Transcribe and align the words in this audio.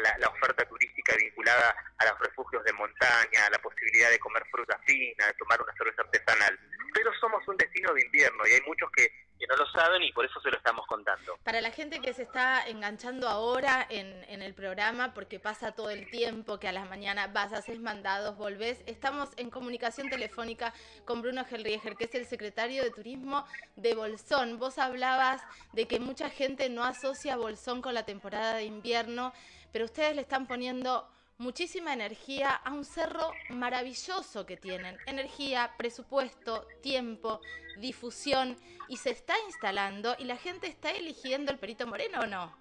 toda 0.00 0.18
la, 0.18 0.28
oferta 0.28 0.64
turística 0.64 1.14
vinculada 1.16 1.74
a 1.98 2.04
los 2.06 2.18
refugios 2.20 2.64
de 2.64 2.72
montaña, 2.72 3.46
a 3.46 3.50
la 3.50 3.58
posibilidad 3.58 4.10
de 4.10 4.18
comer 4.18 4.44
fruta 4.50 4.78
fina, 4.86 5.26
de 5.26 5.34
tomar 5.34 5.60
una 5.60 5.72
cerveza 5.74 6.02
artesanal. 6.02 6.58
Pero 6.94 7.12
somos 7.20 7.46
un 7.48 7.56
destino 7.56 7.92
de 7.94 8.02
invierno 8.02 8.46
y 8.46 8.52
hay 8.52 8.60
muchos 8.62 8.90
que 8.92 9.10
no 9.50 9.56
lo 9.56 9.66
saben 9.66 10.02
y 10.04 10.12
por 10.12 10.24
eso 10.24 10.40
se 10.40 10.50
lo 10.50 10.56
estamos 10.56 10.86
contando. 10.86 11.36
Para 11.42 11.60
la 11.60 11.72
gente 11.72 11.98
que 11.98 12.12
se 12.14 12.22
está 12.22 12.66
enganchando 12.68 13.28
ahora 13.28 13.84
en, 13.90 14.20
el 14.42 14.54
programa, 14.54 15.12
porque 15.12 15.40
pasa 15.40 15.72
todo 15.72 15.90
el 15.90 16.08
tiempo 16.08 16.58
que 16.58 16.68
a 16.68 16.72
las 16.72 16.88
mañanas 16.88 17.32
vas, 17.32 17.52
haces 17.52 17.80
mandados, 17.80 18.36
volvés, 18.36 18.82
estamos 18.86 19.30
en 19.36 19.50
comunicación 19.50 20.08
telefónica 20.08 20.72
con 21.04 21.20
Bruno 21.20 21.44
Gelrieger, 21.44 21.96
que 21.96 22.04
es 22.04 22.14
el 22.14 22.26
secretario 22.26 22.84
de 22.84 22.90
Turismo 22.90 23.44
de 23.76 23.94
Bolsón. 23.94 24.58
Vos 24.58 24.78
hablabas 24.78 25.42
de 25.72 25.86
que 25.86 25.98
mucha 25.98 26.30
gente 26.30 26.68
no 26.68 26.84
asocia 26.84 27.36
Bolsón 27.36 27.82
con 27.82 27.92
la 27.92 28.04
temporada 28.04 28.54
de 28.54 28.64
invierno, 28.64 29.32
pero 29.72 29.84
ustedes 29.84 30.14
le 30.14 30.22
están 30.22 30.46
poniendo 30.46 31.08
muchísima 31.40 31.94
energía 31.94 32.50
a 32.50 32.70
un 32.70 32.84
cerro 32.84 33.32
maravilloso 33.48 34.44
que 34.44 34.58
tienen. 34.58 34.98
Energía, 35.06 35.72
presupuesto, 35.78 36.68
tiempo, 36.82 37.40
difusión 37.78 38.56
y 38.88 38.98
se 38.98 39.10
está 39.10 39.34
instalando 39.46 40.14
y 40.18 40.24
la 40.24 40.36
gente 40.36 40.66
está 40.66 40.90
eligiendo 40.90 41.50
el 41.50 41.58
Perito 41.58 41.86
Moreno 41.86 42.20
o 42.20 42.26
no? 42.26 42.58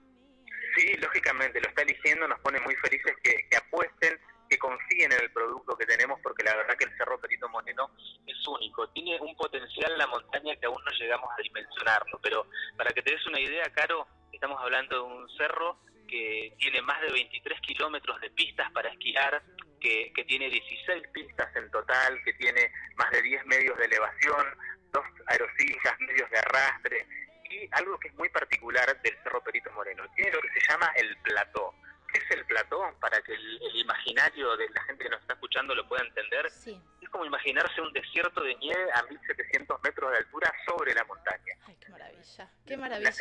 Sí, 0.78 0.96
lógicamente 0.96 1.60
lo 1.60 1.68
está 1.68 1.82
eligiendo, 1.82 2.26
nos 2.28 2.40
pone 2.40 2.62
muy 2.62 2.73
felices 2.76 3.14
que, 3.22 3.58
apuesten, 3.58 4.18
que 4.50 4.58
confíen 4.58 5.12
en 5.12 5.23
el 5.23 5.32
producto 5.32 5.76
que 5.76 5.86
tenemos 5.86 6.18
porque 6.23 6.46
la 6.46 6.56
verdad 6.56 6.78
que 6.78 6.86
el 6.86 6.98
Cerro 6.98 7.20
Perito 7.20 7.50
Moreno 7.50 7.92
es 8.26 8.48
único, 8.48 8.88
tiene 8.92 9.20
un 9.20 9.36
potencial 9.36 9.92
en 9.92 9.98
la 9.98 10.08
montaña 10.08 10.56
que 10.56 10.68
aún 10.68 10.82
no 10.86 10.92
llegamos 10.92 11.30
a 11.38 11.42
dimensionarlo, 11.42 12.18
pero 12.23 12.46
para 12.78 12.92
que 12.92 13.02
te 13.02 13.12
des 13.12 13.28
una 13.28 13.42
idea, 13.42 13.66
Caro, 13.73 14.08
estamos 14.32 14.58
hablando 14.62 14.96
de 14.96 15.02
un 15.02 15.30
cerro 15.38 15.78
que 16.09 16.54
tiene 16.58 16.81
más 16.81 16.99
de 17.02 17.12
23 17.12 17.62
kilómetros 17.62 18.20
de 18.22 18.30
pistas 18.31 18.72
para 18.72 18.90
esquiar, 18.90 19.41
que, 19.80 20.12
tiene 20.27 20.50
16 20.50 21.08
pistas 21.14 21.56
en 21.56 21.70
total, 21.72 22.22
que 22.23 22.34
tiene 22.34 22.72
más 22.95 23.09
de 23.11 23.22
10 23.22 23.45
medios 23.45 23.78
de 23.78 23.86
elevación, 23.86 24.45
dos 24.92 25.06
aerosillas, 25.28 26.00
medios 26.00 26.30
de 26.30 26.38
arrastre, 26.38 27.08
y 27.50 27.67
algo 27.72 27.97
que 28.00 28.09
es 28.09 28.14
muy 28.16 28.30
particular 28.30 29.02
del 29.02 29.17
Cerro 29.23 29.44
Perito 29.44 29.72
Moreno, 29.72 30.03
tiene 30.16 30.31
lo 30.31 30.42
que 30.42 30.52
se 30.52 30.67
llama 30.67 30.92
el 30.95 31.17
plató. 31.17 31.73
¿Qué 32.12 32.19
es 32.19 32.31
el 32.31 32.45
plató? 32.45 32.81
Para 33.00 33.22
que 33.22 33.34
el, 33.34 33.59
imaginario 33.75 34.58
de 34.58 34.69
la 34.69 34.84
gente 34.84 35.03
que 35.03 35.09
nos 35.09 35.22
está 35.22 35.34
escuchando 35.34 35.73
lo 35.75 35.88
pueda 35.88 36.03
entender. 36.03 36.45
Es 36.47 37.09
como 37.09 37.25
imaginarse 37.25 37.81
un 37.81 37.94
desierto 37.94 38.41
de 38.44 38.56
nieve 38.56 38.91
a 38.94 39.03
1700 39.03 39.81
metros 39.84 40.12
de 40.12 40.17
altura 40.17 40.52
sobre 40.67 40.94
la 40.94 41.03
montaña. 41.06 41.56
Ay, 41.66 41.78
qué 41.80 41.89
maravilla. 41.89 42.52
Qué 42.66 42.78
maravilla 42.78 43.12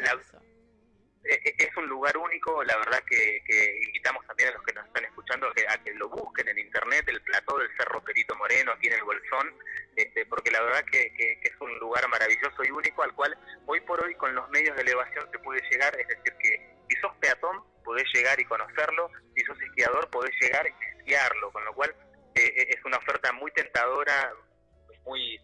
es 1.24 1.76
un 1.76 1.86
lugar 1.86 2.16
único, 2.16 2.62
la 2.64 2.76
verdad 2.76 3.02
que, 3.04 3.42
invitamos 3.86 4.24
también 4.26 4.50
a 4.50 4.52
los 4.52 4.62
que 4.62 4.72
nos 4.72 4.86
están 4.86 5.04
escuchando 5.04 5.48
a 5.48 5.54
que, 5.54 5.66
que, 5.84 5.94
lo 5.94 6.08
busquen 6.08 6.48
en 6.48 6.58
internet, 6.58 7.04
el 7.08 7.20
plató 7.22 7.58
del 7.58 7.68
Cerro 7.76 8.02
Perito 8.02 8.34
Moreno, 8.36 8.72
aquí 8.72 8.86
en 8.86 8.94
el 8.94 9.04
Bolsón, 9.04 9.54
este, 9.96 10.26
porque 10.26 10.50
la 10.50 10.62
verdad 10.62 10.84
que, 10.84 11.12
es 11.42 11.60
un 11.60 11.76
lugar 11.78 12.08
maravilloso 12.08 12.62
y 12.64 12.70
único 12.70 13.02
al 13.02 13.14
cual 13.14 13.36
hoy 13.66 13.80
por 13.80 14.02
hoy 14.04 14.14
con 14.14 14.34
los 14.34 14.48
medios 14.50 14.76
de 14.76 14.82
elevación 14.82 15.28
se 15.30 15.38
puede 15.40 15.60
llegar, 15.70 15.98
es 15.98 16.06
decir, 16.08 16.34
que 16.38 16.76
si 16.88 16.96
sos 17.00 17.14
peatón 17.16 17.64
podés 17.84 18.06
llegar 18.14 18.38
y 18.40 18.44
conocerlo, 18.44 19.10
si 19.34 19.44
sos 19.44 19.60
esquiador 19.60 20.08
podés 20.10 20.32
llegar 20.40 20.66
y 20.66 20.98
esquiarlo, 20.98 21.50
con 21.52 21.64
lo 21.64 21.74
cual 21.74 21.94
eh, 22.34 22.68
es 22.68 22.84
una 22.84 22.98
oferta 22.98 23.32
muy 23.32 23.50
tentadora, 23.52 24.32
muy 25.04 25.40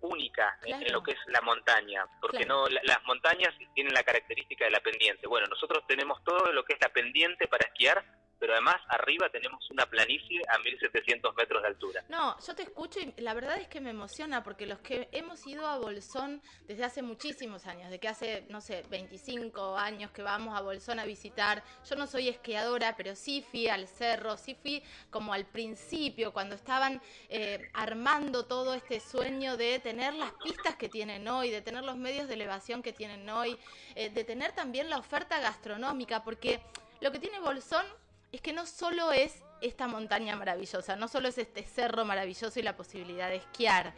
única 0.00 0.58
en, 0.62 0.92
lo 0.92 1.02
que 1.02 1.12
es 1.12 1.18
la 1.26 1.40
montaña, 1.40 2.04
porque 2.20 2.44
no 2.44 2.66
las 2.68 3.04
montañas 3.04 3.54
tienen 3.74 3.92
la 3.92 4.02
característica 4.02 4.64
de 4.64 4.70
la 4.70 4.80
pendiente. 4.80 5.26
Bueno, 5.26 5.46
nosotros 5.48 5.84
tenemos 5.86 6.22
todo 6.24 6.52
lo 6.52 6.64
que 6.64 6.74
es 6.74 6.80
la 6.80 6.88
pendiente 6.90 7.48
para 7.48 7.66
esquiar, 7.66 8.04
pero 8.38 8.52
además 8.52 8.76
arriba 8.88 9.28
tenemos 9.30 9.68
una 9.70 9.86
planicie 9.86 10.42
a 10.48 10.58
1700 10.58 11.34
metros 11.34 11.62
de 11.62 11.68
altura. 11.68 12.04
No, 12.08 12.38
yo 12.40 12.54
te 12.54 12.62
escucho 12.62 13.00
y 13.00 13.20
la 13.20 13.34
verdad 13.34 13.58
es 13.58 13.68
que 13.68 13.80
me 13.80 13.90
emociona 13.90 14.42
porque 14.42 14.66
los 14.66 14.78
que 14.80 15.08
hemos 15.12 15.46
ido 15.46 15.66
a 15.66 15.78
Bolsón 15.78 16.42
desde 16.66 16.84
hace 16.84 17.02
muchísimos 17.02 17.66
años, 17.66 17.90
de 17.90 17.98
que 17.98 18.08
hace, 18.08 18.44
no 18.48 18.60
sé, 18.60 18.84
25 18.90 19.76
años 19.76 20.10
que 20.10 20.22
vamos 20.22 20.56
a 20.56 20.62
Bolsón 20.62 20.98
a 20.98 21.04
visitar, 21.04 21.62
yo 21.88 21.96
no 21.96 22.06
soy 22.06 22.28
esquiadora, 22.28 22.96
pero 22.96 23.14
sí 23.14 23.44
fui 23.50 23.68
al 23.68 23.86
cerro, 23.88 24.36
sí 24.36 24.54
fui 24.54 24.82
como 25.10 25.32
al 25.32 25.46
principio, 25.46 26.32
cuando 26.32 26.54
estaban 26.54 27.00
eh, 27.28 27.70
armando 27.74 28.46
todo 28.46 28.74
este 28.74 29.00
sueño 29.00 29.56
de 29.56 29.78
tener 29.78 30.14
las 30.14 30.32
pistas 30.42 30.76
que 30.76 30.88
tienen 30.88 31.26
hoy, 31.28 31.50
de 31.50 31.62
tener 31.62 31.84
los 31.84 31.96
medios 31.96 32.28
de 32.28 32.34
elevación 32.34 32.82
que 32.82 32.92
tienen 32.92 33.28
hoy, 33.28 33.58
eh, 33.94 34.10
de 34.10 34.24
tener 34.24 34.52
también 34.52 34.90
la 34.90 34.98
oferta 34.98 35.40
gastronómica, 35.40 36.22
porque 36.22 36.60
lo 37.00 37.12
que 37.12 37.18
tiene 37.18 37.38
Bolsón 37.40 37.84
es 38.32 38.40
que 38.40 38.52
no 38.52 38.66
solo 38.66 39.12
es 39.12 39.42
esta 39.60 39.88
montaña 39.88 40.36
maravillosa, 40.36 40.96
no 40.96 41.08
solo 41.08 41.28
es 41.28 41.38
este 41.38 41.62
cerro 41.64 42.04
maravilloso 42.04 42.58
y 42.58 42.62
la 42.62 42.76
posibilidad 42.76 43.28
de 43.28 43.36
esquiar, 43.36 43.94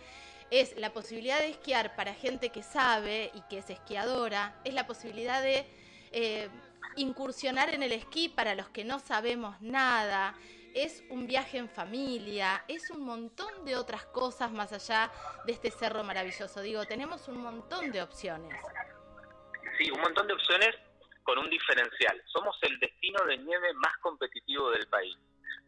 es 0.51 0.77
la 0.77 0.93
posibilidad 0.93 1.39
de 1.39 1.51
esquiar 1.51 1.95
para 1.97 2.15
gente 2.15 2.51
que 2.51 2.63
sabe 2.63 3.31
y 3.35 3.43
que 3.43 3.59
es 3.59 3.71
esquiadora, 3.71 4.61
es 4.65 4.75
la 4.75 4.87
posibilidad 4.87 5.43
de 5.43 5.67
eh, 6.13 6.49
incursionar 6.97 7.73
en 7.73 7.83
el 7.83 7.93
esquí 7.93 8.29
para 8.29 8.55
los 8.55 8.69
que 8.69 8.85
no 8.85 8.99
sabemos 8.99 9.61
nada, 9.61 10.35
es 10.75 11.03
un 11.11 11.27
viaje 11.27 11.59
en 11.59 11.69
familia, 11.69 12.65
es 12.69 12.91
un 12.91 13.05
montón 13.05 13.65
de 13.65 13.77
otras 13.77 14.05
cosas 14.07 14.53
más 14.53 14.73
allá 14.73 15.11
de 15.45 15.53
este 15.53 15.71
cerro 15.71 16.05
maravilloso. 16.05 16.63
Digo, 16.63 16.85
tenemos 16.85 17.27
un 17.29 17.39
montón 17.39 17.91
de 17.91 18.03
opciones. 18.03 18.57
Sí, 19.79 19.91
un 19.91 20.01
montón 20.01 20.29
de 20.29 20.35
opciones 20.35 20.77
con 21.23 21.39
un 21.39 21.51
diferencial. 21.51 22.23
Somos 22.27 22.57
el 22.63 22.79
destino 22.79 23.25
de 23.25 23.39
nieve 23.39 23.73
más 23.75 23.97
competitivo 23.99 24.71
del 24.71 24.87
país. 24.89 25.17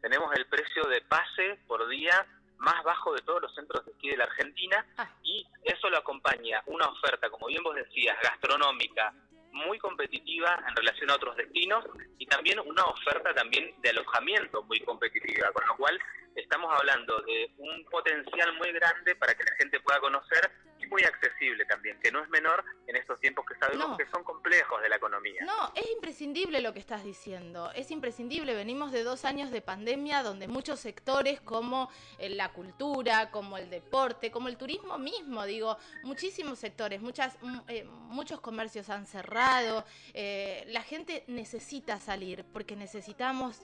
Tenemos 0.01 0.35
el 0.37 0.47
precio 0.47 0.85
de 0.85 1.01
pase 1.03 1.59
por 1.67 1.89
día 1.89 2.27
más 2.59 2.83
bajo 2.85 3.13
de 3.13 3.23
todos 3.23 3.43
los 3.43 3.55
centros 3.55 3.85
de 3.85 3.93
esquí 3.93 4.11
de 4.11 4.17
la 4.17 4.25
Argentina 4.25 4.87
ah. 4.97 5.09
y 5.23 5.45
eso 5.65 5.91
lo 5.91 5.99
acompaña 5.99 6.63
una 6.67 6.87
oferta, 6.87 7.29
como 7.29 7.49
bien 7.49 7.63
vos 7.63 7.75
decías, 7.75 8.17
gastronómica, 8.23 9.13
muy 9.53 9.79
competitiva 9.79 10.59
en 10.69 10.77
relación 10.77 11.11
a 11.11 11.17
otros 11.17 11.37
destinos 11.37 11.85
y 12.19 12.27
también 12.27 12.59
una 12.61 12.85
oferta 12.85 13.35
también 13.35 13.75
de 13.83 13.91
alojamiento 13.91 14.63
muy 14.63 14.81
competitiva, 14.81 15.53
con 15.53 15.67
lo 15.67 15.77
cual 15.77 15.99
estamos 16.37 16.73
hablando 16.73 17.21
de 17.23 17.51
un 17.59 17.85
potencial 17.87 18.55
muy 18.55 18.73
grande 18.73 19.15
para 19.17 19.35
que 19.35 19.45
la 19.45 19.55
gente 19.57 19.81
pueda 19.81 20.01
conocer 20.01 20.51
muy 20.93 21.03
accesible 21.05 21.65
también, 21.65 21.99
que 22.01 22.13
no 22.13 22.23
es 22.23 22.29
menor 22.29 22.63
en 22.87 22.97
estos 22.97 23.19
tiempos 23.19 23.47
que 23.47 23.55
sabemos 23.59 23.97
que 23.97 24.07
son 24.11 24.23
complejos 24.23 24.81
de 24.83 24.91
la 24.91 24.97
economía. 24.97 25.43
No, 25.45 25.73
es 25.75 25.91
imprescindible 25.91 26.61
lo 26.61 26.75
que 26.75 26.81
estás 26.81 27.03
diciendo, 27.03 27.73
es 27.75 27.91
imprescindible, 27.91 28.55
venimos 28.55 28.93
de 28.93 29.03
dos 29.03 29.25
años 29.25 29.51
de 29.51 29.63
pandemia 29.63 30.23
donde 30.23 30.49
muchos 30.49 30.81
sectores 30.81 31.41
como 31.41 31.91
eh, 32.19 32.29
la 32.29 32.53
cultura, 32.53 33.31
como 33.31 33.57
el 33.57 33.71
deporte, 33.71 34.31
como 34.31 34.49
el 34.49 34.59
turismo 34.59 34.99
mismo, 34.99 35.47
digo, 35.47 35.79
muchísimos 36.03 36.59
sectores, 36.59 37.01
muchas, 37.01 37.39
mm, 37.41 37.59
eh, 37.69 37.85
muchos 37.85 38.41
comercios 38.41 38.91
han 38.91 39.07
cerrado, 39.07 39.87
eh, 40.13 40.65
la 40.69 40.83
gente 40.83 41.25
necesita 41.27 41.99
salir 42.01 42.45
porque 42.53 42.77
necesitamos 42.77 43.63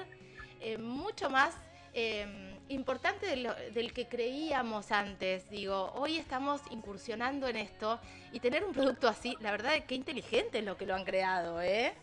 eh, 0.59 0.77
mucho 0.77 1.29
más 1.29 1.55
eh, 1.94 2.57
importante 2.69 3.27
del 3.27 3.94
que 3.94 4.07
creíamos 4.07 4.91
antes. 4.91 5.49
Digo, 5.49 5.91
hoy 5.94 6.17
estamos 6.17 6.61
incursionando 6.71 7.47
en 7.47 7.57
esto 7.57 7.99
y 8.31 8.39
tener 8.39 8.63
un 8.63 8.73
producto 8.73 9.07
así, 9.07 9.38
la 9.41 9.51
verdad 9.51 9.73
que 9.85 9.95
inteligente 9.95 10.59
es 10.59 10.65
lo 10.65 10.77
que 10.77 10.85
lo 10.85 10.95
han 10.95 11.03
creado, 11.03 11.61
¿eh? 11.61 11.94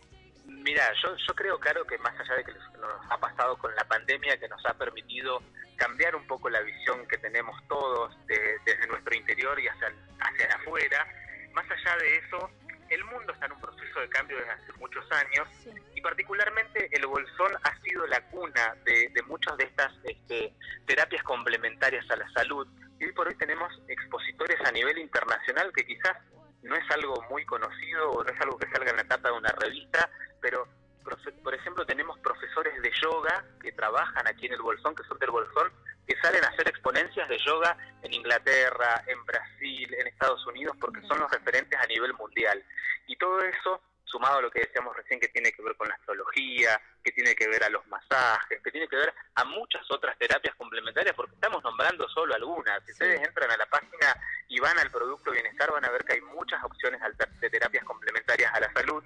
Mira, 0.45 0.83
yo, 1.01 1.15
yo 1.15 1.33
creo, 1.33 1.59
claro, 1.59 1.85
que 1.85 1.97
más 1.99 2.13
allá 2.19 2.35
de 2.35 2.43
que 2.43 2.51
nos 2.53 3.11
ha 3.11 3.17
pasado 3.17 3.57
con 3.57 3.73
la 3.75 3.83
pandemia, 3.85 4.37
que 4.37 4.47
nos 4.47 4.63
ha 4.65 4.73
permitido 4.73 5.41
cambiar 5.81 6.15
un 6.15 6.27
poco 6.27 6.47
la 6.47 6.61
visión 6.61 7.07
que 7.07 7.17
tenemos 7.17 7.59
todos 7.67 8.15
desde 8.27 8.87
nuestro 8.87 9.15
interior 9.15 9.59
y 9.59 9.67
hacia, 9.67 9.91
hacia 10.19 10.55
afuera, 10.55 11.07
más 11.53 11.65
allá 11.71 11.97
de 11.97 12.17
eso, 12.17 12.51
el 12.87 13.03
mundo 13.05 13.33
está 13.33 13.47
en 13.47 13.53
un 13.53 13.61
proceso 13.61 13.99
de 13.99 14.09
cambio 14.09 14.37
desde 14.37 14.51
hace 14.51 14.73
muchos 14.73 15.03
años 15.11 15.47
y 15.95 16.01
particularmente 16.01 16.87
el 16.91 17.07
bolsón 17.07 17.51
ha 17.63 17.81
sido 17.81 18.05
la 18.05 18.21
cuna 18.29 18.75
de, 18.85 19.09
de 19.09 19.23
muchas 19.23 19.57
de 19.57 19.63
estas 19.63 19.91
este, 20.03 20.53
terapias 20.85 21.23
complementarias 21.23 22.05
a 22.11 22.15
la 22.15 22.29
salud. 22.29 22.67
Y 22.99 23.05
hoy 23.05 23.13
por 23.13 23.27
hoy 23.27 23.35
tenemos 23.35 23.73
expositores 23.87 24.61
a 24.63 24.71
nivel 24.71 24.99
internacional 24.99 25.71
que 25.75 25.83
quizás 25.83 26.15
no 26.61 26.75
es 26.75 26.91
algo 26.91 27.25
muy 27.31 27.43
conocido 27.45 28.11
o 28.11 28.23
no 28.23 28.29
es 28.29 28.39
algo 28.39 28.59
que 28.59 28.69
salga 28.69 28.91
en 28.91 28.97
la 28.97 29.03
tapa 29.05 29.29
de 29.29 29.37
una 29.37 29.51
revista, 29.53 30.07
pero 30.41 30.67
por 31.03 31.53
ejemplo 31.53 31.85
tenemos 31.85 32.17
profesores 32.19 32.81
de 32.81 32.91
yoga 33.01 33.43
que 33.61 33.71
trabajan 33.71 34.27
aquí 34.27 34.47
en 34.47 34.53
el 34.53 34.61
Bolsón, 34.61 34.95
que 34.95 35.03
son 35.03 35.17
del 35.19 35.31
Bolsón, 35.31 35.71
que 36.07 36.15
salen 36.21 36.43
a 36.43 36.47
hacer 36.47 36.67
exponencias 36.67 37.27
de 37.29 37.37
yoga 37.39 37.77
en 38.01 38.13
Inglaterra, 38.13 39.03
en 39.07 39.23
Brasil, 39.25 39.93
en 39.93 40.07
Estados 40.07 40.45
Unidos, 40.47 40.75
porque 40.79 41.01
son 41.07 41.19
los 41.19 41.31
referentes 41.31 41.79
a 41.79 41.85
nivel 41.87 42.13
mundial. 42.13 42.63
Y 43.07 43.15
todo 43.17 43.41
eso 43.41 43.81
sumado 44.11 44.39
a 44.39 44.41
lo 44.41 44.51
que 44.51 44.59
decíamos 44.59 44.95
recién 44.95 45.19
que 45.19 45.29
tiene 45.29 45.51
que 45.53 45.63
ver 45.63 45.75
con 45.77 45.87
la 45.87 45.95
astrología, 45.95 46.79
que 47.01 47.11
tiene 47.13 47.33
que 47.33 47.47
ver 47.47 47.63
a 47.63 47.69
los 47.69 47.87
masajes, 47.87 48.61
que 48.61 48.71
tiene 48.71 48.87
que 48.87 48.97
ver 48.97 49.13
a 49.35 49.45
muchas 49.45 49.89
otras 49.89 50.17
terapias 50.17 50.53
complementarias, 50.55 51.15
porque 51.15 51.33
estamos 51.35 51.63
nombrando 51.63 52.07
solo 52.09 52.35
algunas. 52.35 52.83
Si 52.85 52.91
ustedes 52.91 53.25
entran 53.25 53.49
a 53.49 53.57
la 53.57 53.65
página 53.67 54.17
y 54.49 54.59
van 54.59 54.77
al 54.79 54.91
producto 54.91 55.31
bienestar, 55.31 55.71
van 55.71 55.85
a 55.85 55.91
ver 55.91 56.03
que 56.03 56.13
hay 56.13 56.21
muchas 56.21 56.61
opciones 56.63 56.99
de 57.39 57.49
terapias 57.49 57.85
complementarias 57.85 58.53
a 58.53 58.59
la 58.59 58.73
salud 58.73 59.03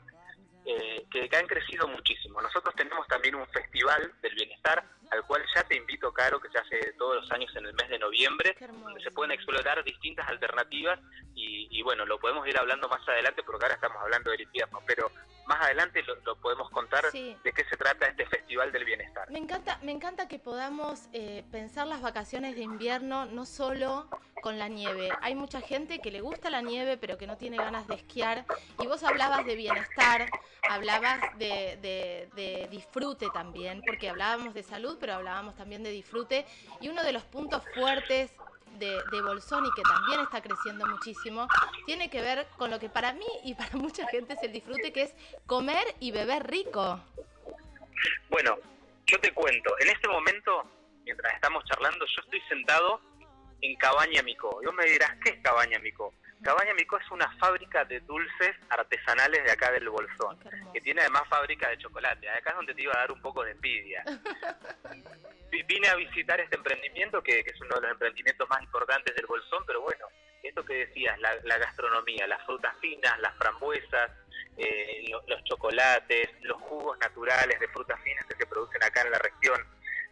eh, 0.65 1.06
que, 1.12 1.29
han 1.38 1.45
crecido 1.45 1.88
muchísimo. 1.88 2.41
Nosotros 2.41 2.73
tenemos 2.75 3.07
también 3.07 3.35
un 3.35 3.47
festival 3.47 4.12
del 4.21 4.33
bienestar, 4.33 4.83
al 5.12 5.23
cual 5.27 5.44
ya 5.53 5.63
te 5.63 5.75
invito, 5.77 6.12
Caro, 6.12 6.39
que 6.39 6.50
se 6.50 6.57
hace 6.57 6.94
todos 6.97 7.17
los 7.21 7.31
años 7.31 7.56
en 7.56 7.67
el 7.67 7.73
mes 7.73 7.88
de 7.89 8.00
noviembre, 8.00 8.56
donde 8.59 9.01
se 9.01 9.12
pueden 9.12 9.31
explorar 9.31 9.83
distintas 9.83 10.27
alternativas 10.27 11.00
y, 11.35 11.81
bueno, 11.83 12.06
lo 12.06 12.17
podemos 12.17 12.47
ir 12.47 12.57
hablando 12.57 12.88
más 12.88 13.07
adelante 13.07 13.44
porque 13.44 13.65
ahora 13.65 13.75
estamos 13.75 14.01
hablando 14.01 14.31
del 14.31 14.41
invierno, 14.41 14.81
pero 14.88 15.12
más 15.45 15.62
adelante 15.62 16.03
lo, 16.03 16.36
podemos 16.38 16.69
contar 16.69 17.03
de 17.12 17.53
qué 17.53 17.65
se 17.69 17.77
trata 17.77 18.07
este 18.07 18.25
Festival 18.25 18.71
del 18.71 18.86
Bienestar. 18.86 19.30
Me 19.30 19.39
encanta, 19.39 19.80
me 19.83 19.92
encanta 19.92 20.27
que 20.27 20.39
podamos 20.39 21.07
eh, 21.13 21.44
pensar 21.51 21.88
las 21.88 22.01
vacaciones 22.01 22.56
de 22.56 22.62
invierno 22.62 23.25
no 23.25 23.45
solo 23.45 24.07
con 24.42 24.57
la 24.57 24.68
nieve. 24.68 25.09
Hay 25.21 25.36
mucha 25.36 25.62
gente 25.62 26.00
que 26.00 26.12
le 26.12 26.21
gusta 26.21 26.50
la 26.50 26.62
nieve 26.62 26.97
pero 26.97 27.18
que 27.18 27.27
no 27.27 27.38
tiene 27.38 27.57
ganas 27.57 27.88
de 27.88 27.95
esquiar 27.95 28.45
y 28.80 28.88
vos 28.88 29.03
hablabas 29.03 29.45
de 29.45 29.56
bienestar, 29.56 30.30
hablabas 30.69 31.19
de, 31.38 31.77
de 32.36 32.68
disfrute 32.71 33.27
también, 33.33 33.81
porque 33.86 34.09
hablábamos 34.09 34.53
de 34.53 34.63
salud 34.63 34.98
pero 35.00 35.13
hablábamos 35.13 35.56
también 35.56 35.83
de 35.83 35.91
disfrute 35.91 36.45
y 36.80 36.89
uno 36.89 37.03
de 37.03 37.13
los 37.13 37.24
puntos 37.24 37.63
fuertes 37.74 38.31
de, 38.75 39.01
de 39.12 39.22
Bolsón 39.22 39.66
y 39.66 39.72
que 39.72 39.81
también 39.81 40.22
está 40.22 40.42
creciendo 40.42 40.86
muchísimo, 40.86 41.48
tiene 41.86 42.10
que 42.10 42.22
ver 42.22 42.48
con 42.57 42.72
lo 42.72 42.80
que 42.80 42.89
para 42.89 43.13
mí 43.13 43.25
y 43.44 43.54
para 43.56 43.72
mucha 43.77 44.07
gente 44.07 44.33
es 44.33 44.44
el 44.44 44.51
disfrute, 44.51 44.92
que 44.92 45.04
es 45.04 45.13
comer 45.45 45.86
y 46.00 46.12
beber 46.12 46.48
rico. 46.48 47.01
Bueno, 48.30 48.57
yo 49.07 49.19
te 49.19 49.33
cuento, 49.33 49.75
en 49.80 49.89
este 49.89 50.07
momento, 50.07 50.63
mientras 51.04 51.33
estamos 51.33 51.63
charlando, 51.66 52.06
yo 52.06 52.22
estoy 52.24 52.42
sentado 52.50 53.00
en 53.62 53.75
Cabaña 53.77 54.22
Mico. 54.24 54.60
Y 54.62 54.66
vos 54.66 54.75
me 54.75 54.86
dirás, 54.86 55.12
¿qué 55.24 55.31
es 55.31 55.42
Cabaña 55.42 55.80
Mico? 55.80 56.13
Cabaña 56.44 56.74
Mico 56.74 56.98
es 56.98 57.10
una 57.12 57.30
fábrica 57.38 57.86
de 57.86 58.00
dulces 58.02 58.56
artesanales 58.70 59.44
de 59.44 59.52
acá 59.52 59.72
del 59.72 59.90
Bolsón, 59.90 60.38
que 60.74 60.82
tiene 60.82 61.02
además 61.02 61.24
fábrica 61.30 61.70
de 61.70 61.78
chocolate. 61.78 62.30
Acá 62.30 62.52
es 62.52 62.56
donde 62.56 62.74
te 62.74 62.84
iba 62.84 62.94
a 62.94 63.00
dar 63.00 63.12
un 63.12 63.22
poco 63.22 63.44
de 63.44 63.52
envidia. 63.52 64.04
Vine 65.68 65.88
a 65.88 65.96
visitar 65.96 66.40
este 66.40 66.58
emprendimiento, 66.58 67.24
que, 67.24 67.40
es 67.40 67.62
uno 67.62 67.76
de 67.76 67.82
los 67.82 67.92
emprendimientos 67.92 68.48
más 68.50 68.62
importantes 68.62 69.16
del 69.16 69.26
Bolsón, 69.26 69.64
pero 69.66 69.82
bueno, 69.82 70.06
esto 70.44 70.64
que 70.64 70.86
decías, 70.86 71.18
la, 71.20 71.58
gastronomía, 71.58 72.28
las 72.28 72.46
frutas 72.46 72.76
finas, 72.80 73.20
las 73.20 73.36
frambuesas, 73.38 74.12
eh, 74.58 75.06
los 75.28 75.44
chocolates, 75.46 76.30
los 76.42 76.62
jugos 76.62 76.98
naturales 77.00 77.60
de 77.60 77.68
frutas 77.70 78.00
finas 78.04 78.26
que 78.26 78.36
se 78.36 78.46
producen 78.46 78.84
acá 78.84 79.02
en 79.02 79.12
la 79.12 79.20
región. 79.20 79.60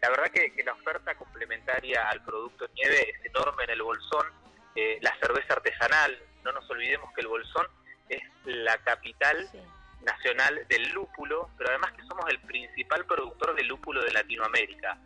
La 0.00 0.10
verdad 0.10 0.30
que, 0.32 0.52
que 0.52 0.64
la 0.64 0.72
oferta 0.72 1.14
complementaria 1.14 2.08
al 2.08 2.24
producto 2.24 2.66
nieve 2.74 3.10
es 3.10 3.24
enorme 3.26 3.64
en 3.64 3.70
el 3.70 3.82
Bolsón 3.82 4.26
eh, 4.74 4.98
la 5.00 5.16
cerveza 5.20 5.54
artesanal. 5.54 6.18
No 6.44 6.52
nos 6.52 6.68
olvidemos 6.70 7.12
que 7.14 7.20
el 7.20 7.28
Bolsón 7.28 7.66
es 8.08 8.22
la 8.44 8.76
capital 8.78 9.48
nacional 10.02 10.66
del 10.68 10.90
lúpulo, 10.90 11.50
pero 11.56 11.70
además 11.70 11.92
que 11.92 12.06
somos 12.06 12.24
el 12.28 12.40
principal 12.40 13.06
productor 13.06 13.54
de 13.54 13.64
lúpulo 13.64 14.02
de 14.02 14.12
Latinoamérica. 14.12 14.98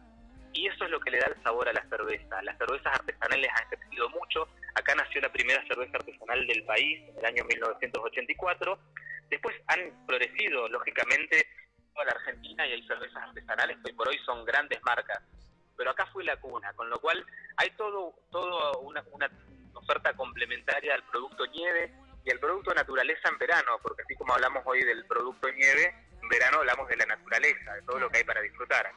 Y 0.52 0.66
eso 0.66 0.84
es 0.84 0.90
lo 0.90 0.98
que 1.00 1.10
le 1.10 1.18
da 1.18 1.26
el 1.26 1.42
sabor 1.42 1.68
a 1.68 1.72
la 1.72 1.86
cerveza. 1.88 2.42
Las 2.42 2.58
cervezas 2.58 2.94
artesanales 2.94 3.50
han 3.54 3.68
crecido 3.68 4.08
mucho. 4.10 4.48
Acá 4.74 4.94
nació 4.94 5.20
la 5.20 5.30
primera 5.30 5.64
cerveza 5.66 5.98
artesanal 5.98 6.46
del 6.46 6.64
país 6.64 7.00
en 7.08 7.18
el 7.18 7.24
año 7.24 7.44
1984. 7.44 8.78
Después 9.28 9.54
han 9.66 9.92
florecido, 10.06 10.68
lógicamente, 10.68 11.46
toda 11.92 12.06
la 12.06 12.12
Argentina 12.12 12.66
y 12.66 12.72
hay 12.72 12.86
cervezas 12.86 13.22
artesanales 13.22 13.76
que 13.76 13.90
hoy 13.90 13.96
por 13.96 14.08
hoy 14.08 14.18
son 14.24 14.44
grandes 14.44 14.82
marcas. 14.82 15.22
Pero 15.76 15.90
acá 15.90 16.06
fue 16.06 16.24
la 16.24 16.36
cuna, 16.40 16.72
con 16.72 16.90
lo 16.90 16.98
cual 16.98 17.24
hay 17.56 17.70
todo, 17.76 18.14
todo 18.32 18.80
una, 18.80 19.04
una 19.12 19.30
oferta 19.88 20.12
complementaria 20.14 20.94
al 20.94 21.02
producto 21.04 21.46
nieve 21.46 21.92
y 22.24 22.30
al 22.30 22.38
producto 22.38 22.74
naturaleza 22.74 23.28
en 23.30 23.38
verano, 23.38 23.72
porque 23.82 24.02
así 24.02 24.14
como 24.16 24.34
hablamos 24.34 24.62
hoy 24.66 24.84
del 24.84 25.04
producto 25.06 25.50
nieve, 25.50 25.94
en 26.20 26.28
verano 26.28 26.58
hablamos 26.58 26.88
de 26.88 26.96
la 26.96 27.06
naturaleza, 27.06 27.74
de 27.74 27.82
todo 27.82 27.98
lo 27.98 28.10
que 28.10 28.18
hay 28.18 28.24
para 28.24 28.42
disfrutar. 28.42 28.92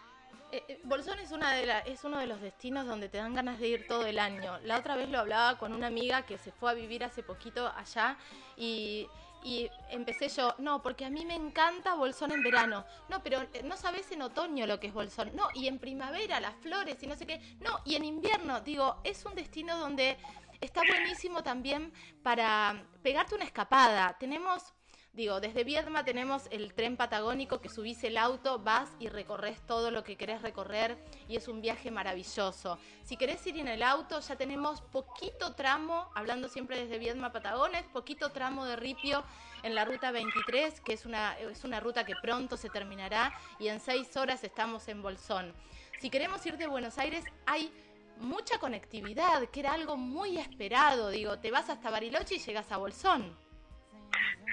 Eh, 0.51 0.63
eh, 0.67 0.79
Bolsón 0.83 1.17
es, 1.19 1.31
una 1.31 1.53
de 1.55 1.65
la, 1.65 1.79
es 1.79 2.03
uno 2.03 2.19
de 2.19 2.27
los 2.27 2.41
destinos 2.41 2.85
donde 2.85 3.07
te 3.07 3.19
dan 3.19 3.33
ganas 3.33 3.57
de 3.59 3.69
ir 3.69 3.87
todo 3.87 4.05
el 4.05 4.19
año. 4.19 4.59
La 4.63 4.79
otra 4.79 4.97
vez 4.97 5.07
lo 5.07 5.19
hablaba 5.19 5.57
con 5.57 5.73
una 5.73 5.87
amiga 5.87 6.25
que 6.25 6.37
se 6.37 6.51
fue 6.51 6.71
a 6.71 6.73
vivir 6.73 7.05
hace 7.05 7.23
poquito 7.23 7.71
allá 7.73 8.17
y, 8.57 9.07
y 9.43 9.69
empecé 9.91 10.27
yo, 10.27 10.53
no, 10.57 10.81
porque 10.81 11.05
a 11.05 11.09
mí 11.09 11.25
me 11.25 11.35
encanta 11.35 11.95
Bolsón 11.95 12.33
en 12.33 12.43
verano. 12.43 12.85
No, 13.07 13.23
pero 13.23 13.43
eh, 13.53 13.61
no 13.63 13.77
sabes 13.77 14.11
en 14.11 14.23
otoño 14.23 14.67
lo 14.67 14.77
que 14.77 14.87
es 14.87 14.93
Bolsón. 14.93 15.31
No, 15.35 15.47
y 15.53 15.67
en 15.67 15.79
primavera 15.79 16.41
las 16.41 16.55
flores 16.57 17.01
y 17.01 17.07
no 17.07 17.15
sé 17.15 17.25
qué. 17.25 17.39
No, 17.61 17.79
y 17.85 17.95
en 17.95 18.03
invierno, 18.03 18.59
digo, 18.59 18.99
es 19.05 19.23
un 19.25 19.35
destino 19.35 19.77
donde 19.77 20.17
está 20.61 20.81
buenísimo 20.87 21.43
también 21.43 21.91
para 22.23 22.85
pegarte 23.01 23.35
una 23.35 23.43
escapada. 23.43 24.15
Tenemos, 24.19 24.73
digo, 25.11 25.41
desde 25.41 25.63
Viedma 25.63 26.05
tenemos 26.05 26.47
el 26.51 26.73
tren 26.73 26.95
patagónico 26.97 27.59
que 27.59 27.69
subís 27.69 28.03
el 28.03 28.17
auto, 28.17 28.59
vas 28.59 28.89
y 28.99 29.09
recorres 29.09 29.59
todo 29.65 29.89
lo 29.91 30.03
que 30.03 30.15
querés 30.15 30.41
recorrer 30.41 30.97
y 31.27 31.35
es 31.35 31.47
un 31.47 31.61
viaje 31.61 31.89
maravilloso. 31.89 32.77
Si 33.03 33.17
querés 33.17 33.45
ir 33.47 33.57
en 33.57 33.67
el 33.67 33.81
auto, 33.81 34.19
ya 34.19 34.35
tenemos 34.35 34.81
poquito 34.81 35.55
tramo, 35.55 36.09
hablando 36.13 36.47
siempre 36.47 36.79
desde 36.79 36.99
Viedma 36.99 37.31
Patagones, 37.31 37.83
poquito 37.87 38.31
tramo 38.31 38.65
de 38.65 38.75
ripio 38.75 39.23
en 39.63 39.75
la 39.75 39.83
ruta 39.83 40.11
23, 40.11 40.79
que 40.81 40.93
es 40.93 41.05
una, 41.05 41.37
es 41.39 41.63
una 41.63 41.79
ruta 41.79 42.05
que 42.05 42.15
pronto 42.21 42.55
se 42.55 42.69
terminará 42.69 43.33
y 43.59 43.67
en 43.67 43.79
seis 43.79 44.15
horas 44.15 44.43
estamos 44.43 44.87
en 44.87 45.01
Bolsón. 45.01 45.53
Si 45.99 46.09
queremos 46.09 46.43
ir 46.47 46.57
de 46.57 46.65
Buenos 46.65 46.97
Aires, 46.97 47.25
hay 47.45 47.71
mucha 48.17 48.59
conectividad, 48.59 49.49
que 49.49 49.59
era 49.59 49.73
algo 49.73 49.97
muy 49.97 50.37
esperado. 50.37 51.09
Digo, 51.09 51.39
te 51.39 51.51
vas 51.51 51.69
hasta 51.69 51.89
Bariloche 51.89 52.35
y 52.35 52.39
llegas 52.39 52.71
a 52.71 52.77
Bolsón. 52.77 53.37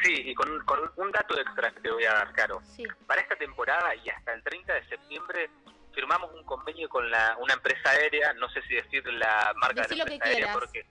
Sí, 0.03 0.15
y 0.27 0.35
con, 0.35 0.49
un 0.97 1.13
dato 1.13 1.39
extra 1.39 1.71
que 1.73 1.81
te 1.81 1.91
voy 1.91 2.05
a 2.05 2.13
dar, 2.13 2.33
Caro. 2.33 2.63
Para 3.07 3.21
esta 3.21 3.37
temporada 3.37 3.95
y 3.97 4.09
hasta 4.09 4.33
el 4.33 4.43
30 4.43 4.73
de 4.73 4.89
septiembre, 4.89 5.51
firmamos 5.93 6.33
un 6.33 6.45
convenio 6.45 6.89
con 6.89 7.11
la, 7.11 7.37
una 7.41 7.55
empresa 7.55 7.91
aérea, 7.91 8.33
no 8.35 8.49
sé 8.51 8.63
si 8.63 8.75
decir 8.75 9.05
la 9.13 9.53
marca 9.57 9.83
de 9.83 9.97
la 9.97 10.03
empresa 10.05 10.25
aérea, 10.25 10.53
porque, 10.53 10.87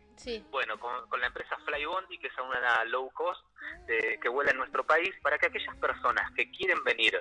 bueno, 0.49 0.77
con, 0.79 1.19
la 1.19 1.27
empresa 1.27 1.57
Flybondi, 1.65 2.17
que 2.19 2.27
es 2.27 2.33
una 2.37 2.83
low 2.85 3.09
cost 3.11 3.41
que 3.87 4.29
vuela 4.29 4.51
en 4.51 4.57
nuestro 4.57 4.85
país, 4.85 5.11
para 5.21 5.37
que 5.37 5.47
aquellas 5.47 5.75
personas 5.77 6.29
que 6.35 6.51
quieren 6.51 6.83
venir 6.83 7.17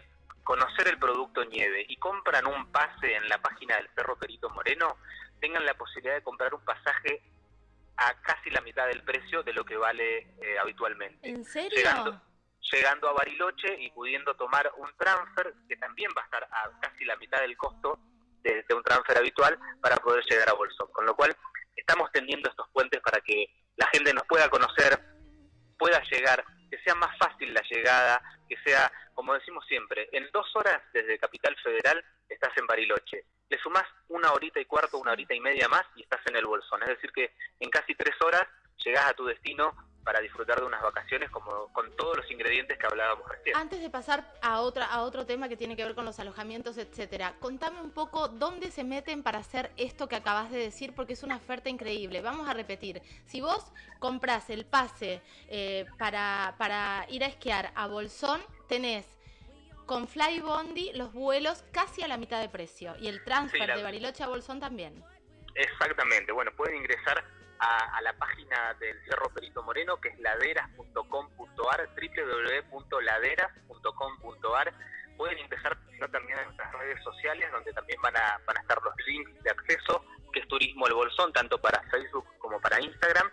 conocer 0.46 0.86
el 0.86 0.98
producto 0.98 1.44
nieve 1.44 1.84
y 1.88 1.96
compran 1.96 2.46
un 2.46 2.70
pase 2.70 3.16
en 3.16 3.28
la 3.28 3.38
página 3.38 3.76
del 3.76 3.88
Cerro 3.96 4.16
Perito 4.16 4.48
Moreno, 4.50 4.96
tengan 5.40 5.64
la 5.64 5.74
posibilidad 5.74 6.14
de 6.14 6.22
comprar 6.22 6.54
un 6.54 6.64
pasaje 6.64 7.22
a 7.96 8.14
casi 8.22 8.50
la 8.50 8.60
mitad 8.60 8.86
del 8.86 9.02
precio 9.02 9.42
de 9.42 9.52
lo 9.52 9.64
que 9.64 9.76
vale 9.76 10.18
eh, 10.40 10.58
habitualmente. 10.60 11.28
¿En 11.28 11.44
serio? 11.44 11.76
Llegando, 11.76 12.20
llegando 12.72 13.08
a 13.08 13.12
Bariloche 13.12 13.76
y 13.80 13.90
pudiendo 13.90 14.34
tomar 14.34 14.70
un 14.76 14.90
transfer 14.96 15.54
que 15.68 15.76
también 15.76 16.10
va 16.16 16.22
a 16.22 16.24
estar 16.24 16.44
a 16.44 16.70
casi 16.80 17.04
la 17.04 17.16
mitad 17.16 17.40
del 17.40 17.56
costo 17.56 17.98
de, 18.42 18.64
un 18.74 18.82
transfer 18.82 19.18
habitual 19.18 19.58
para 19.80 19.96
poder 19.96 20.24
llegar 20.28 20.48
a 20.48 20.54
Bolsón. 20.54 20.88
Con 20.92 21.06
lo 21.06 21.14
cual, 21.14 21.34
estamos 21.74 22.10
tendiendo 22.12 22.48
estos 22.48 22.68
puentes 22.70 23.00
para 23.00 23.20
que 23.20 23.46
la 23.76 23.86
gente 23.88 24.12
nos 24.12 24.24
pueda 24.26 24.48
conocer, 24.48 25.00
pueda 25.78 26.00
llegar, 26.10 26.44
que 26.70 26.78
sea 26.82 26.94
más 26.94 27.16
fácil 27.18 27.52
la 27.52 27.62
llegada, 27.62 28.22
que 28.48 28.56
sea, 28.64 28.90
como 29.14 29.34
decimos 29.34 29.64
siempre, 29.66 30.08
en 30.12 30.28
dos 30.32 30.46
horas 30.54 30.80
desde 30.92 31.18
Capital 31.18 31.56
Federal 31.62 32.04
estás 32.28 32.56
en 32.56 32.66
Bariloche. 32.66 33.24
Le 33.48 33.58
sumás 33.58 33.84
una 34.08 34.32
horita 34.32 34.60
y 34.60 34.64
cuarto, 34.64 34.98
una 34.98 35.12
horita 35.12 35.34
y 35.34 35.40
media 35.40 35.68
más 35.68 35.84
y 35.94 36.02
estás 36.02 36.20
en 36.26 36.36
el 36.36 36.46
Bolsón. 36.46 36.82
Es 36.82 36.88
decir, 36.88 37.12
que 37.12 37.34
en 37.60 37.70
casi 37.70 37.94
tres 37.94 38.14
horas 38.20 38.42
llegás 38.84 39.06
a 39.06 39.14
tu 39.14 39.24
destino 39.24 39.74
para 40.06 40.20
disfrutar 40.20 40.60
de 40.60 40.66
unas 40.66 40.80
vacaciones 40.80 41.28
como 41.30 41.66
con 41.72 41.90
todos 41.96 42.18
los 42.18 42.30
ingredientes 42.30 42.78
que 42.78 42.86
hablábamos 42.86 43.28
recién. 43.28 43.56
Antes 43.56 43.80
de 43.80 43.90
pasar 43.90 44.24
a 44.40 44.60
otra 44.60 44.86
a 44.86 45.02
otro 45.02 45.26
tema 45.26 45.48
que 45.48 45.56
tiene 45.56 45.74
que 45.74 45.84
ver 45.84 45.96
con 45.96 46.04
los 46.04 46.20
alojamientos, 46.20 46.78
etcétera, 46.78 47.34
contame 47.40 47.80
un 47.80 47.90
poco 47.90 48.28
dónde 48.28 48.70
se 48.70 48.84
meten 48.84 49.24
para 49.24 49.40
hacer 49.40 49.72
esto 49.76 50.08
que 50.08 50.14
acabas 50.14 50.52
de 50.52 50.58
decir 50.58 50.94
porque 50.94 51.14
es 51.14 51.24
una 51.24 51.36
oferta 51.36 51.68
increíble. 51.68 52.22
Vamos 52.22 52.48
a 52.48 52.54
repetir, 52.54 53.02
si 53.26 53.40
vos 53.40 53.72
compras 53.98 54.48
el 54.48 54.64
pase 54.64 55.22
eh, 55.48 55.86
para, 55.98 56.54
para 56.56 57.04
ir 57.08 57.24
a 57.24 57.26
esquiar 57.26 57.72
a 57.74 57.88
Bolsón, 57.88 58.40
tenés 58.68 59.15
con 59.86 60.08
Flybondi 60.08 60.92
los 60.94 61.12
vuelos 61.12 61.62
casi 61.72 62.02
a 62.02 62.08
la 62.08 62.16
mitad 62.16 62.40
de 62.40 62.48
precio 62.48 62.96
y 63.00 63.08
el 63.08 63.22
transfer 63.24 63.74
de 63.74 63.82
Bariloche 63.82 64.22
a 64.24 64.28
Bolsón 64.28 64.60
también. 64.60 65.04
Exactamente, 65.54 66.32
bueno, 66.32 66.50
pueden 66.56 66.76
ingresar 66.76 67.22
a, 67.58 68.00
la 68.02 68.12
página 68.14 68.74
del 68.74 69.02
Cerro 69.06 69.30
Perito 69.30 69.62
Moreno, 69.62 69.98
que 70.00 70.10
es 70.10 70.18
laderas.com.ar, 70.18 71.88
www.laderas.com.ar. 72.70 74.74
Pueden 75.16 75.38
empezar 75.38 75.78
sino 75.90 76.08
también 76.10 76.38
en 76.38 76.44
nuestras 76.44 76.70
redes 76.72 77.02
sociales, 77.02 77.50
donde 77.50 77.72
también 77.72 77.98
van 78.02 78.14
a, 78.16 78.38
van 78.46 78.58
a 78.58 78.60
estar 78.60 78.80
los 78.82 78.94
links 79.06 79.42
de 79.42 79.50
acceso, 79.50 80.04
que 80.32 80.40
es 80.40 80.48
Turismo 80.48 80.86
El 80.86 80.94
Bolsón, 80.94 81.32
tanto 81.32 81.58
para 81.58 81.82
Facebook 81.90 82.26
como 82.38 82.60
para 82.60 82.80
Instagram. 82.80 83.28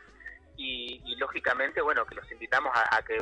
Y, 0.55 1.15
lógicamente, 1.17 1.81
bueno, 1.81 2.05
que 2.05 2.15
los 2.15 2.31
invitamos 2.31 2.71
a, 2.73 3.03
que 3.03 3.17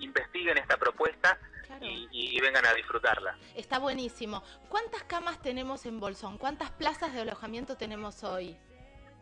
investiguen 0.00 0.58
esta 0.58 0.76
propuesta 0.76 1.38
y, 1.80 2.08
y, 2.10 2.40
vengan 2.40 2.66
a 2.66 2.74
disfrutarla. 2.74 3.36
Está 3.54 3.78
buenísimo. 3.78 4.42
¿Cuántas 4.68 5.02
camas 5.04 5.40
tenemos 5.42 5.86
en 5.86 6.00
Bolsón? 6.00 6.38
¿Cuántas 6.38 6.70
plazas 6.70 7.12
de 7.12 7.20
alojamiento 7.20 7.76
tenemos 7.76 8.24
hoy? 8.24 8.56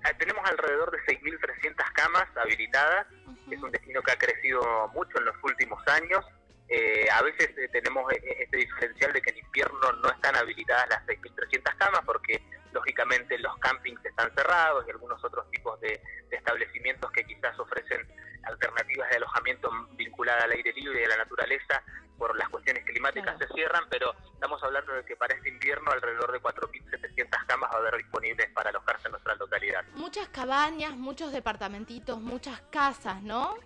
Ah, 0.04 0.12
tenemos 0.18 0.44
alrededor 0.48 0.90
de 0.92 0.98
6.300 0.98 1.92
camas 1.92 2.26
habilitadas. 2.36 3.06
Es 3.50 3.60
un 3.60 3.70
destino 3.70 4.02
que 4.02 4.12
ha 4.12 4.18
crecido 4.18 4.88
mucho 4.94 5.18
en 5.18 5.24
los 5.24 5.34
últimos 5.42 5.82
años. 5.88 6.24
Eh, 6.68 7.08
a 7.12 7.22
veces 7.22 7.50
eh, 7.56 7.68
tenemos 7.72 8.12
eh, 8.12 8.20
este 8.40 8.56
diferencial 8.56 9.12
de 9.12 9.22
que 9.22 9.30
en 9.30 9.38
invierno 9.38 9.92
no 10.02 10.10
están 10.10 10.34
habilitadas 10.36 10.88
las 10.90 11.06
6.300 11.06 11.76
camas 11.76 12.00
porque 12.04 12.42
lógicamente 12.72 13.38
los 13.38 13.56
campings 13.58 14.04
están 14.04 14.32
cerrados 14.34 14.84
y 14.86 14.90
algunos 14.90 15.22
otros 15.24 15.48
tipos 15.50 15.80
de, 15.80 16.00
establecimientos 16.30 17.10
que 17.12 17.24
quizás 17.24 17.58
ofrecen 17.58 18.06
alternativas 18.46 19.10
de 19.10 19.16
alojamiento 19.16 19.70
vinculadas 19.92 20.44
al 20.44 20.52
aire 20.52 20.72
libre 20.72 21.00
y 21.00 21.04
a 21.04 21.08
la 21.08 21.16
naturaleza 21.18 21.82
por 22.18 22.36
las 22.38 22.48
cuestiones 22.48 22.84
climáticas 22.84 23.36
se 23.38 23.46
cierran, 23.48 23.84
pero 23.90 24.14
estamos 24.32 24.62
hablando 24.62 24.92
de 24.94 25.04
que 25.04 25.16
para 25.16 25.34
este 25.34 25.50
invierno 25.50 25.90
alrededor 25.90 26.32
de 26.32 26.40
4.700 26.40 27.46
camas 27.46 27.70
va 27.70 27.76
a 27.76 27.78
haber 27.78 27.96
disponibles 27.98 28.48
para 28.52 28.70
alojarse 28.70 29.08
en 29.08 29.12
nuestra 29.12 29.34
localidad. 29.34 29.84
Muchas 29.94 30.28
cabañas, 30.28 30.96
muchos 30.96 31.32
departamentitos, 31.32 32.20
muchas 32.20 32.60
casas, 32.70 33.22
¿no? 33.22 33.58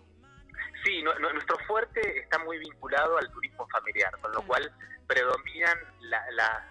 Sí, 0.85 1.03
nuestro 1.03 1.59
fuerte 1.67 2.21
está 2.21 2.39
muy 2.39 2.59
vinculado 2.59 3.19
al 3.19 3.31
turismo 3.31 3.69
familiar, 3.69 4.11
con 4.21 4.33
lo 4.33 4.43
cual 4.43 4.73
predominan 5.07 5.79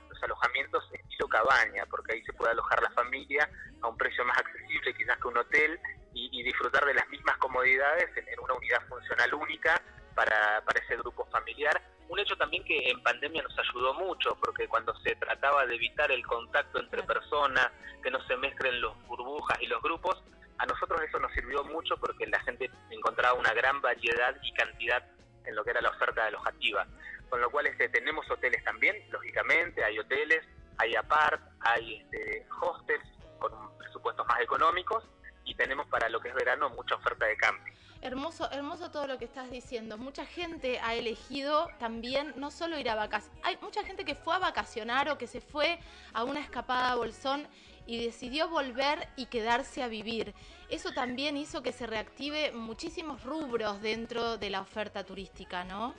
los 0.09 0.23
alojamientos 0.23 0.83
estilo 0.91 1.27
cabaña, 1.27 1.85
porque 1.89 2.13
ahí 2.13 2.23
se 2.23 2.33
puede 2.33 2.51
alojar 2.51 2.81
la 2.81 2.89
familia 2.91 3.49
a 3.81 3.87
un 3.87 3.97
precio 3.97 4.25
más 4.25 4.37
accesible 4.37 4.93
quizás 4.95 5.17
que 5.17 5.27
un 5.27 5.37
hotel 5.37 5.79
y, 6.13 6.43
disfrutar 6.43 6.85
de 6.85 6.93
las 6.93 7.07
mismas 7.09 7.37
comodidades 7.37 8.09
en, 8.17 8.39
una 8.39 8.53
unidad 8.53 8.81
funcional 8.87 9.33
única 9.33 9.81
para, 10.15 10.61
para 10.65 10.79
ese 10.83 10.97
grupo 10.97 11.25
familiar. 11.31 11.81
Un 12.07 12.19
hecho 12.19 12.35
también 12.35 12.63
que 12.63 12.89
en 12.89 13.01
pandemia 13.03 13.43
nos 13.43 13.57
ayudó 13.59 13.93
mucho, 13.93 14.35
porque 14.41 14.67
cuando 14.67 14.95
se 15.01 15.15
trataba 15.15 15.65
de 15.65 15.75
evitar 15.75 16.11
el 16.11 16.25
contacto 16.25 16.79
entre 16.79 17.03
personas, 17.03 17.69
que 18.01 18.09
no 18.09 18.19
se 18.25 18.35
mezclen 18.37 18.81
los 18.81 18.95
burbujas 19.05 19.61
y 19.61 19.67
los 19.67 19.81
grupos, 19.81 20.21
a 20.57 20.65
nosotros 20.65 21.01
eso 21.01 21.19
nos 21.19 21.31
sirvió 21.33 21.63
mucho 21.63 21.95
porque 21.97 22.25
la 22.27 22.39
gente 22.41 22.69
encontraba 22.89 23.37
una 23.37 23.53
gran 23.53 23.81
variedad 23.81 24.35
y 24.41 24.51
cantidad 24.53 25.05
en 25.45 25.55
lo 25.55 25.63
que 25.63 25.71
era 25.71 25.81
la 25.81 25.89
oferta 25.89 26.25
alojativa. 26.25 26.85
Con 27.29 27.41
lo 27.41 27.49
cual 27.49 27.67
este, 27.67 27.89
tenemos 27.89 28.29
hoteles 28.29 28.63
también, 28.63 28.95
lógicamente, 29.11 29.83
hay 29.83 29.99
hoteles, 29.99 30.43
hay 30.79 30.95
apart, 30.95 31.41
hay 31.61 32.01
este, 32.01 32.45
hostels 32.59 33.07
con 33.39 33.77
presupuestos 33.77 34.25
más 34.27 34.41
económicos 34.41 35.03
y 35.49 35.55
tenemos 35.55 35.87
para 35.87 36.09
lo 36.09 36.19
que 36.19 36.29
es 36.29 36.35
verano 36.35 36.69
mucha 36.69 36.95
oferta 36.95 37.25
de 37.25 37.35
camping. 37.35 37.73
Hermoso, 38.01 38.49
hermoso 38.51 38.91
todo 38.91 39.07
lo 39.07 39.17
que 39.17 39.25
estás 39.25 39.49
diciendo. 39.51 39.97
Mucha 39.97 40.25
gente 40.25 40.79
ha 40.79 40.93
elegido 40.93 41.67
también 41.79 42.33
no 42.37 42.49
solo 42.51 42.79
ir 42.79 42.89
a 42.89 42.95
vacacionar, 42.95 43.39
hay 43.43 43.57
mucha 43.57 43.83
gente 43.83 44.05
que 44.05 44.15
fue 44.15 44.35
a 44.35 44.39
vacacionar 44.39 45.09
o 45.09 45.17
que 45.17 45.27
se 45.27 45.41
fue 45.41 45.79
a 46.13 46.23
una 46.23 46.39
escapada 46.39 46.91
a 46.91 46.95
Bolsón 46.95 47.47
y 47.87 48.05
decidió 48.05 48.47
volver 48.47 49.09
y 49.17 49.25
quedarse 49.25 49.81
a 49.81 49.87
vivir. 49.87 50.33
Eso 50.69 50.91
también 50.93 51.35
hizo 51.35 51.63
que 51.63 51.71
se 51.71 51.87
reactive 51.87 52.51
muchísimos 52.51 53.23
rubros 53.23 53.81
dentro 53.81 54.37
de 54.37 54.51
la 54.51 54.61
oferta 54.61 55.03
turística, 55.03 55.63
¿no? 55.63 55.95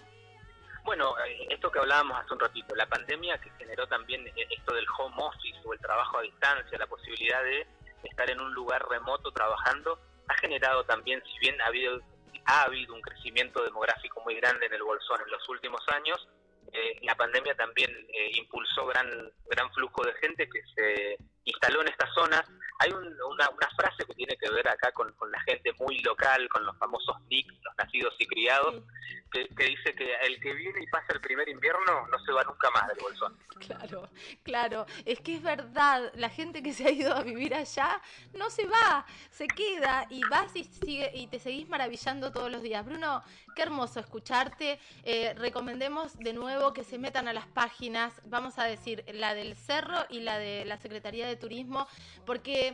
Bueno, 0.85 1.15
eh, 1.27 1.49
esto 1.51 1.71
que 1.71 1.81
hablábamos 1.81 2.19
hace 2.19 2.33
un 2.33 2.41
ratito, 2.41 2.75
la 2.77 2.87
pandemia 2.87 3.37
que 3.39 3.51
generó 3.59 3.87
también 3.89 4.27
eh, 4.29 4.47
esto 4.51 4.75
del 4.75 4.87
home 4.99 5.17
office 5.19 5.59
o 5.65 5.75
el 5.75 5.81
trabajo 5.81 6.19
a 6.19 6.23
distancia, 6.23 6.79
la 6.79 6.87
posibilidad 6.87 7.43
de 7.43 7.67
estar 8.05 8.31
en 8.31 8.41
un 8.41 8.53
lugar 8.55 8.87
remoto 8.89 9.31
trabajando, 9.33 9.99
ha 10.29 10.35
generado 10.35 10.85
también, 10.85 11.23
si 11.25 11.39
bien 11.39 11.61
ha 11.61 11.67
habido, 11.67 12.01
ha 12.47 12.63
habido 12.63 12.95
un 12.95 13.01
crecimiento 13.01 13.63
demográfico 13.65 14.21
muy 14.23 14.37
grande 14.37 14.67
en 14.67 14.75
el 14.75 14.83
Bolsón 14.83 15.21
en 15.25 15.31
los 15.31 15.49
últimos 15.49 15.81
años, 15.89 16.29
eh, 16.73 16.99
la 17.03 17.17
pandemia 17.17 17.55
también 17.57 17.91
eh, 17.91 18.31
impulsó 18.35 18.87
gran 18.87 19.09
gran 19.49 19.73
flujo 19.73 20.05
de 20.05 20.13
gente 20.15 20.49
que 20.49 20.63
se 20.75 21.17
instaló 21.45 21.83
en 21.83 21.89
estas 21.89 22.13
zonas. 22.15 22.45
Hay 22.83 22.91
una, 22.93 23.49
una, 23.51 23.69
frase 23.77 24.05
que 24.07 24.15
tiene 24.15 24.37
que 24.37 24.51
ver 24.51 24.67
acá 24.69 24.91
con, 24.93 25.13
con, 25.13 25.31
la 25.31 25.41
gente 25.41 25.73
muy 25.79 25.99
local, 26.01 26.49
con 26.49 26.65
los 26.65 26.77
famosos 26.79 27.17
NICs, 27.29 27.55
los 27.63 27.77
nacidos 27.77 28.15
y 28.19 28.27
criados, 28.27 28.83
que, 29.31 29.65
dice 29.65 29.95
que 29.95 30.15
el 30.23 30.41
que 30.41 30.53
viene 30.55 30.83
y 30.83 30.87
pasa 30.89 31.13
el 31.13 31.21
primer 31.21 31.49
invierno 31.49 32.07
no 32.09 32.19
se 32.25 32.33
va 32.33 32.43
nunca 32.45 32.71
más 32.71 32.89
del 32.89 32.99
Bolsón. 33.01 33.37
Claro, 33.61 34.09
claro, 34.43 34.87
es 35.05 35.21
que 35.21 35.37
es 35.37 35.43
verdad, 35.43 36.11
la 36.15 36.31
gente 36.31 36.63
que 36.63 36.73
se 36.73 36.87
ha 36.87 36.91
ido 36.91 37.15
a 37.15 37.23
vivir 37.23 37.55
allá 37.55 38.01
no 38.33 38.51
se 38.51 38.67
va, 38.67 39.07
se 39.31 39.47
queda 39.47 40.07
y 40.11 40.23
vas 40.29 40.55
y, 40.57 40.65
sigue, 40.65 41.11
y 41.15 41.27
te 41.29 41.39
seguís 41.39 41.69
maravillando 41.69 42.33
todos 42.33 42.51
los 42.51 42.63
días. 42.63 42.85
Bruno, 42.85 43.23
qué 43.55 43.63
hermoso 43.63 44.01
escucharte. 44.01 44.81
Eh, 45.05 45.35
recomendemos 45.35 46.19
de 46.19 46.33
nuevo 46.33 46.73
que 46.73 46.85
se 46.85 46.99
metan 46.99 47.29
a 47.29 47.33
las 47.33 47.47
páginas, 47.47 48.21
vamos 48.25 48.59
a 48.59 48.65
decir, 48.65 49.05
la 49.13 49.35
del 49.35 49.55
Cerro 49.55 50.07
y 50.09 50.21
la 50.21 50.39
de 50.39 50.65
la 50.65 50.79
Secretaría 50.79 51.29
de 51.29 51.37
Turismo, 51.37 51.87
porque 52.27 52.70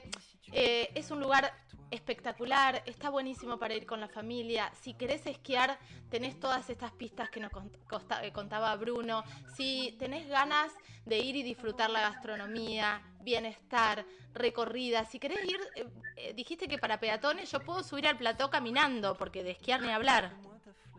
eh, 0.52 0.90
es 0.94 1.10
un 1.10 1.20
lugar 1.20 1.52
espectacular, 1.90 2.82
está 2.86 3.10
buenísimo 3.10 3.58
para 3.58 3.74
ir 3.74 3.86
con 3.86 4.00
la 4.00 4.08
familia. 4.08 4.72
Si 4.80 4.94
querés 4.94 5.26
esquiar, 5.26 5.78
tenés 6.10 6.38
todas 6.40 6.68
estas 6.68 6.92
pistas 6.92 7.30
que 7.30 7.40
nos 7.40 7.52
eh, 8.22 8.32
contaba 8.32 8.74
Bruno. 8.76 9.22
Si 9.54 9.96
tenés 9.98 10.28
ganas 10.28 10.72
de 11.04 11.18
ir 11.18 11.36
y 11.36 11.42
disfrutar 11.42 11.90
la 11.90 12.00
gastronomía, 12.00 13.02
bienestar, 13.20 14.04
recorrida. 14.34 15.04
Si 15.04 15.18
querés 15.18 15.44
ir, 15.44 15.60
dijiste 16.34 16.66
que 16.66 16.78
para 16.78 16.98
peatones 16.98 17.50
yo 17.50 17.60
puedo 17.60 17.82
subir 17.82 18.08
al 18.08 18.18
plató 18.18 18.50
caminando, 18.50 19.16
porque 19.16 19.44
de 19.44 19.52
esquiar 19.52 19.82
ni 19.82 19.90
hablar. 19.90 20.36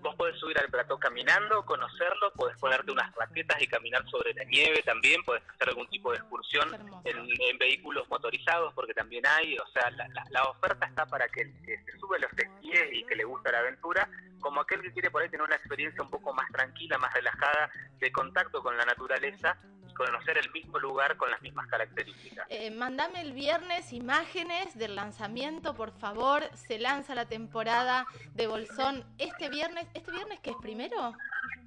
Vos 0.01 0.16
podés 0.16 0.38
subir 0.39 0.58
al 0.60 0.70
plató 0.70 0.98
caminando, 0.98 1.66
conocerlo, 1.66 2.32
podés 2.34 2.58
ponerte 2.58 2.92
unas 2.92 3.13
raquetas 3.16 3.62
y 3.62 3.68
caminar 3.68 4.08
sobre 4.10 4.34
la 4.34 4.44
nieve 4.46 4.82
también, 4.84 5.24
podés 5.24 5.44
hacer 5.50 5.70
algún 5.70 5.88
tipo 5.89 6.12
de 6.12 6.18
excursión 6.18 6.70
en, 7.04 7.58
vehículos 7.58 8.08
motorizados, 8.10 8.74
porque 8.74 8.94
también 8.94 9.25
hay, 9.25 9.58
o 9.58 9.68
sea, 9.68 9.89
la, 10.30 10.44
oferta 10.44 10.86
está 10.86 11.06
para 11.06 11.27
que 11.27 11.42
el 11.42 11.54
que 11.63 11.77
se 11.84 11.98
sube 12.00 12.20
los 12.20 12.32
esquíes 12.32 12.88
y 12.94 13.04
que 13.06 13.16
le 13.16 13.24
gusta 13.24 13.51
la 13.51 13.60
aventura, 13.60 14.08
como 14.39 14.62
aquel 14.62 14.82
que 14.82 14.94
quiere 14.94 15.10
por 15.10 15.22
ahí 15.22 15.30
tener 15.30 15.46
una 15.46 15.56
experiencia 15.56 16.04
un 16.04 16.10
poco 16.10 16.34
más 16.34 16.50
tranquila, 16.51 16.98
más 16.98 17.13
relajada, 17.13 17.70
de 18.00 18.12
contacto 18.12 18.62
con 18.62 18.77
la 18.77 18.86
naturaleza 18.86 19.58
conocer 19.98 20.38
el 20.38 20.51
mismo 20.51 20.80
lugar 20.80 21.18
con 21.18 21.30
las 21.32 21.42
mismas 21.42 21.68
características. 21.68 22.46
Eh, 22.50 22.72
mandame 22.72 23.22
el 23.22 23.34
viernes 23.34 23.92
imágenes 23.92 24.77
del 24.77 24.96
lanzamiento, 24.96 25.74
por 25.74 25.92
favor. 25.92 26.44
Se 26.54 26.77
lanza 26.77 27.16
la 27.16 27.25
temporada 27.25 28.06
de 28.34 28.48
Bolsón 28.48 29.04
este 29.18 29.50
viernes. 29.50 29.88
¿Este 29.94 30.12
viernes 30.12 30.39
qué 30.42 30.51
es 30.51 30.58
primero? 30.62 31.13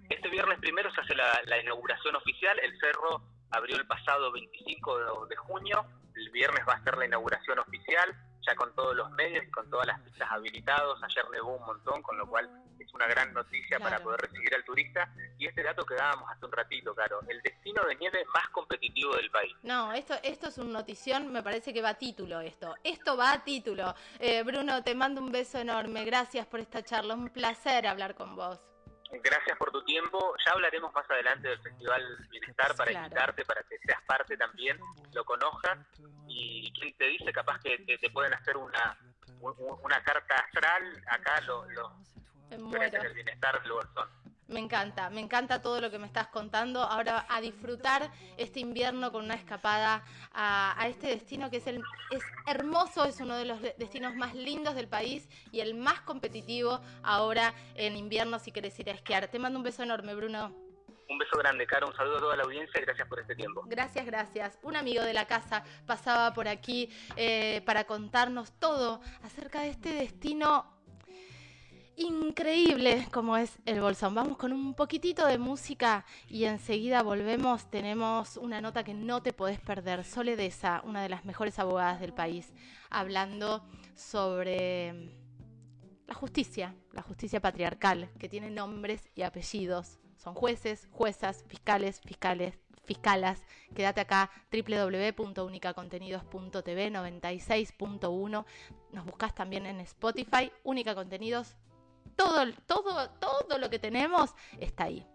Este 0.08 0.28
viernes 0.28 0.58
primero 0.60 0.92
se 0.92 1.00
hace 1.00 1.14
la, 1.14 1.60
inauguración 1.60 2.16
oficial. 2.16 2.58
El 2.60 2.78
cerro 2.78 3.22
abrió 3.50 3.76
el 3.76 3.86
pasado 3.86 4.32
25 4.32 5.26
de 5.26 5.36
junio. 5.36 5.84
El 6.14 6.30
viernes 6.30 6.64
va 6.68 6.74
a 6.74 6.84
ser 6.84 6.96
la 6.96 7.06
inauguración 7.06 7.58
oficial 7.58 8.16
ya 8.46 8.54
con 8.54 8.74
todos 8.74 8.96
los 8.96 9.10
medios 9.12 9.44
y 9.44 9.50
con 9.50 9.68
todas 9.70 9.86
las 9.86 10.00
pistas 10.00 10.30
habilitados. 10.30 11.02
Ayer 11.02 11.24
nevó 11.30 11.56
un 11.56 11.66
montón, 11.66 12.02
con 12.02 12.18
lo 12.18 12.26
cual 12.26 12.48
es 12.78 12.92
una 12.94 13.06
gran 13.06 13.32
noticia 13.32 13.78
para 13.78 14.00
poder 14.00 14.20
recibir 14.20 14.54
al 14.54 14.64
turista. 14.64 15.12
Y 15.38 15.46
este 15.46 15.62
dato 15.62 15.84
que 15.84 15.94
dábamos 15.94 16.30
hace 16.30 16.46
un 16.46 16.52
ratito, 16.52 16.94
claro, 16.94 17.20
el 17.28 17.40
destino 17.42 17.84
de 17.84 17.96
nieve 17.96 18.24
más 18.34 18.48
competitivo 18.50 19.14
del 19.16 19.30
país. 19.30 19.54
No, 19.62 19.92
esto, 19.92 20.14
esto 20.22 20.48
es 20.48 20.58
una 20.58 20.80
notición, 20.80 21.32
me 21.32 21.42
parece 21.42 21.72
que 21.72 21.82
va 21.82 21.90
a 21.90 21.98
título 21.98 22.40
esto. 22.40 22.74
Esto 22.82 23.16
va 23.16 23.32
a 23.32 23.44
título. 23.44 23.94
Eh, 24.18 24.42
Bruno, 24.42 24.82
te 24.82 24.94
mando 24.94 25.20
un 25.20 25.30
beso 25.30 25.58
enorme. 25.58 26.04
Gracias 26.04 26.46
por 26.46 26.60
esta 26.60 26.82
charla. 26.82 27.14
Un 27.14 27.30
placer 27.30 27.86
hablar 27.86 28.14
con 28.14 28.34
vos. 28.36 28.60
Gracias 29.12 29.58
por 29.58 29.72
tu 29.72 29.82
tiempo. 29.84 30.34
Ya 30.46 30.52
hablaremos 30.52 30.92
más 30.94 31.08
adelante 31.10 31.48
del 31.48 31.60
Festival 31.60 32.28
Bienestar 32.30 32.76
para 32.76 32.92
invitarte, 32.92 33.44
para 33.44 33.62
que 33.64 33.78
seas 33.78 34.00
parte 34.06 34.36
también, 34.36 34.78
lo 35.12 35.24
conozcas. 35.24 35.78
Y 36.32 36.72
quien 36.72 36.96
te 36.96 37.06
dice, 37.06 37.32
capaz 37.32 37.58
que 37.60 37.76
te, 37.78 38.10
pueden 38.10 38.32
hacer 38.32 38.56
una, 38.56 38.96
una 39.40 40.02
carta 40.02 40.36
astral. 40.36 41.02
Acá 41.08 41.40
lo, 41.42 41.66
el 42.50 43.14
bienestar 43.14 43.60
del 43.62 43.72
Bolsón. 43.72 44.08
Me 44.48 44.58
encanta, 44.58 45.10
me 45.10 45.20
encanta 45.20 45.62
todo 45.62 45.80
lo 45.80 45.92
que 45.92 45.98
me 46.00 46.06
estás 46.06 46.26
contando. 46.26 46.82
Ahora 46.82 47.24
a 47.28 47.40
disfrutar 47.40 48.10
este 48.36 48.58
invierno 48.58 49.12
con 49.12 49.24
una 49.24 49.34
escapada 49.34 50.04
a, 50.32 50.86
este 50.88 51.06
destino 51.06 51.50
que 51.50 51.58
es, 51.58 51.68
el, 51.68 51.80
es 52.10 52.22
hermoso, 52.48 53.04
es 53.04 53.20
uno 53.20 53.36
de 53.36 53.44
los 53.44 53.62
destinos 53.62 54.16
más 54.16 54.34
lindos 54.34 54.74
del 54.74 54.88
país 54.88 55.28
y 55.52 55.60
el 55.60 55.74
más 55.74 56.00
competitivo 56.00 56.80
ahora 57.04 57.54
en 57.76 57.96
invierno 57.96 58.40
si 58.40 58.50
querés 58.50 58.76
ir 58.80 58.90
a 58.90 58.92
esquiar. 58.92 59.28
Te 59.28 59.38
mando 59.38 59.56
un 59.56 59.62
beso 59.62 59.84
enorme, 59.84 60.16
Bruno. 60.16 60.69
Un 61.10 61.18
beso 61.18 61.36
grande, 61.36 61.66
Caro. 61.66 61.88
Un 61.88 61.96
saludo 61.96 62.18
a 62.18 62.20
toda 62.20 62.36
la 62.36 62.44
audiencia 62.44 62.80
gracias 62.80 63.08
por 63.08 63.18
este 63.18 63.34
tiempo. 63.34 63.64
Gracias, 63.66 64.06
gracias. 64.06 64.58
Un 64.62 64.76
amigo 64.76 65.02
de 65.02 65.12
la 65.12 65.26
casa 65.26 65.64
pasaba 65.84 66.32
por 66.32 66.46
aquí 66.46 66.88
eh, 67.16 67.62
para 67.66 67.82
contarnos 67.84 68.52
todo 68.52 69.00
acerca 69.24 69.62
de 69.62 69.70
este 69.70 69.92
destino 69.92 70.80
increíble 71.96 73.08
como 73.12 73.36
es 73.36 73.58
el 73.66 73.80
Bolsón. 73.80 74.14
Vamos 74.14 74.38
con 74.38 74.52
un 74.52 74.74
poquitito 74.74 75.26
de 75.26 75.38
música 75.38 76.04
y 76.28 76.44
enseguida 76.44 77.02
volvemos. 77.02 77.68
Tenemos 77.70 78.36
una 78.36 78.60
nota 78.60 78.84
que 78.84 78.94
no 78.94 79.20
te 79.20 79.32
podés 79.32 79.58
perder. 79.58 80.04
Soledesa, 80.04 80.80
una 80.84 81.02
de 81.02 81.08
las 81.08 81.24
mejores 81.24 81.58
abogadas 81.58 82.00
del 82.00 82.14
país, 82.14 82.52
hablando 82.88 83.64
sobre 83.96 85.10
la 86.06 86.14
justicia, 86.14 86.74
la 86.92 87.02
justicia 87.02 87.40
patriarcal, 87.40 88.08
que 88.18 88.28
tiene 88.28 88.48
nombres 88.48 89.10
y 89.16 89.22
apellidos. 89.22 89.99
Son 90.22 90.34
jueces, 90.34 90.86
juezas, 90.92 91.44
fiscales, 91.48 92.00
fiscales, 92.00 92.54
fiscalas. 92.84 93.42
Quédate 93.74 94.02
acá 94.02 94.30
www.unicacontenidos.tv 94.52 96.90
96.1. 96.90 98.44
Nos 98.92 99.04
buscas 99.04 99.34
también 99.34 99.66
en 99.66 99.80
Spotify, 99.80 100.52
Única 100.62 100.94
Contenidos 100.94 101.56
todo, 102.16 102.52
todo, 102.66 103.10
todo 103.18 103.58
lo 103.58 103.70
que 103.70 103.78
tenemos 103.78 104.34
está 104.58 104.84
ahí. 104.84 105.06